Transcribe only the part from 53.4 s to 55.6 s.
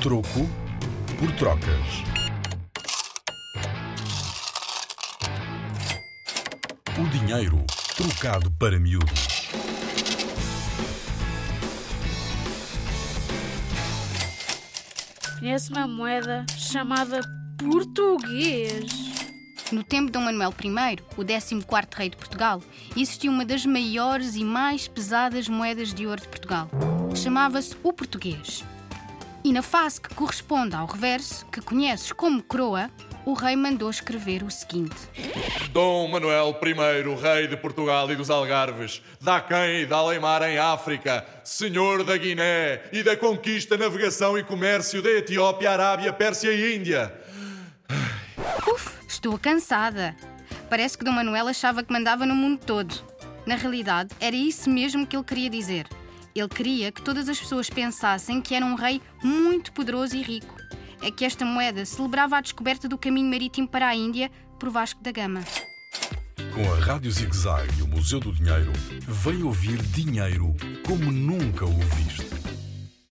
Na realidade, era isso mesmo que ele queria